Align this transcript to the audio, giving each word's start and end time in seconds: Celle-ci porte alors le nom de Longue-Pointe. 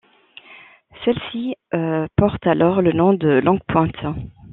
Celle-ci 1.05 1.55
porte 2.17 2.47
alors 2.47 2.81
le 2.81 2.91
nom 2.91 3.13
de 3.13 3.39
Longue-Pointe. 3.39 4.03